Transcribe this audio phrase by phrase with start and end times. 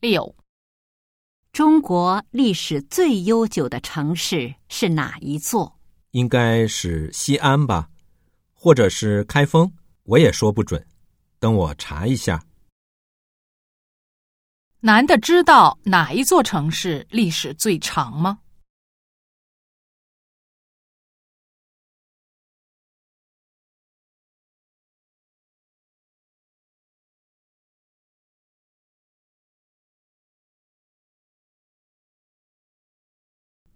[0.00, 0.34] 六，
[1.52, 5.78] 中国历史最悠久的城市是哪一座？
[6.12, 7.86] 应该是西安吧，
[8.54, 9.70] 或者是开封，
[10.04, 10.82] 我也说不准。
[11.38, 12.42] 等我查一下。
[14.80, 18.38] 男的知道哪一座城市历史最长吗？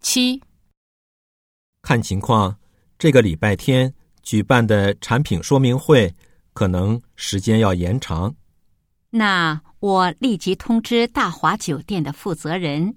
[0.05, 0.39] 七，
[1.81, 2.55] 看情况，
[2.99, 3.91] 这个礼拜天
[4.21, 6.13] 举办的产品说明会
[6.53, 8.35] 可能时间要延长。
[9.09, 12.95] 那我立即通知大华酒店的负责人，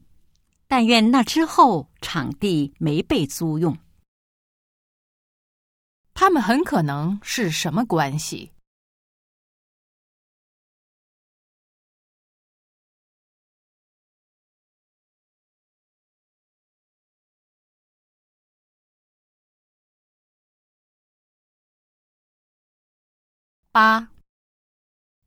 [0.67, 3.75] 但愿那之后场地没被租用。
[6.13, 8.53] 他们很可能是什么关系？
[23.79, 24.09] 八，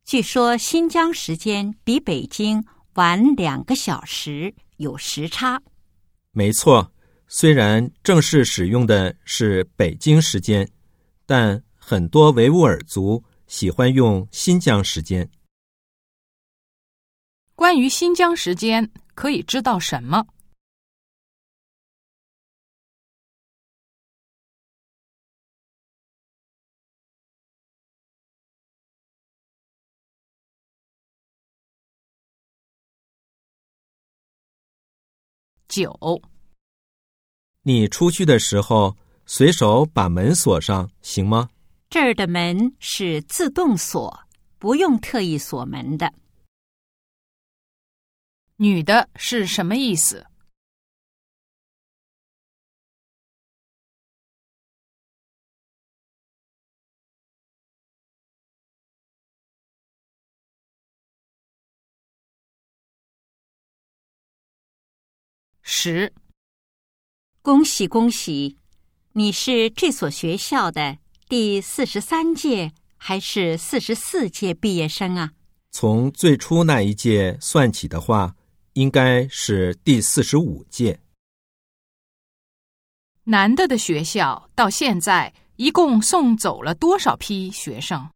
[0.03, 2.61] 据说新疆时间比北京
[2.95, 5.61] 晚两个小时，有时差。
[6.31, 6.91] 没错，
[7.29, 10.69] 虽然正式使用的是北京时间，
[11.25, 15.29] 但很多维吾尔族喜欢用新疆时间。
[17.55, 20.27] 关于新疆时间，可以知道什么？
[35.71, 36.21] 九，
[37.63, 41.47] 你出去的时候随手把门锁上，行吗？
[41.89, 44.27] 这儿的门是自动锁，
[44.59, 46.13] 不用特意锁门的。
[48.57, 50.27] 女的是什么意思？
[65.73, 66.11] 十，
[67.41, 68.57] 恭喜恭喜！
[69.13, 70.97] 你是这所学校的
[71.29, 75.31] 第四十三届还是四十四届毕业生啊？
[75.71, 78.35] 从最初那一届算起的话，
[78.73, 80.99] 应该是第四十五届。
[83.23, 88.09] 男的的学校到现在一共送走了多少批学生？